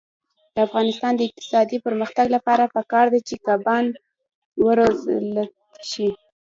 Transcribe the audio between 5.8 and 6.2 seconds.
شي.